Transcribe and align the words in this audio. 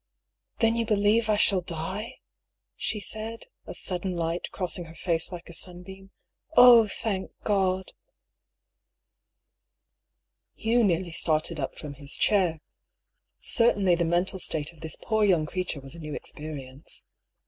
"Then 0.61 0.75
you 0.75 0.83
do 0.83 0.95
believe 0.95 1.29
I 1.29 1.37
shall 1.37 1.61
die?" 1.61 2.15
she 2.75 2.99
said, 2.99 3.45
a 3.67 3.75
sud 3.75 4.01
den 4.01 4.15
light 4.15 4.49
crossing 4.49 4.85
her 4.85 4.95
face 4.95 5.31
like 5.31 5.47
a 5.47 5.53
sunbeam." 5.53 6.09
Oh, 6.57 6.87
thank 6.87 7.29
God!" 7.43 7.91
A 7.91 7.93
MORAL 10.55 10.55
DUEL. 10.55 10.55
65 10.55 10.63
Hugh 10.63 10.83
nearly 10.83 11.11
started 11.11 11.59
up 11.59 11.75
from 11.77 11.93
his 11.93 12.17
chair. 12.17 12.61
Certainly 13.41 13.93
the 13.93 14.03
mental 14.05 14.39
state 14.39 14.73
of 14.73 14.81
this 14.81 14.97
poor 14.99 15.23
young 15.23 15.45
creature 15.45 15.79
was 15.81 15.93
a 15.93 15.99
new 15.99 16.15
experience. 16.15 17.03